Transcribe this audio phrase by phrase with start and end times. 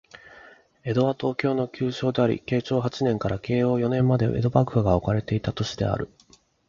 [0.83, 6.09] 江戸は、東京の旧称であり、慶長八年から慶応四年まで江戸幕府が置かれていた都市である